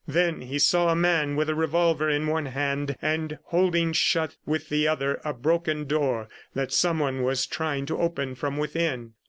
[0.07, 4.69] Then he saw a man with a revolver in one hand, and holding shut with
[4.69, 9.13] the other a broken door that someone was trying to open from within.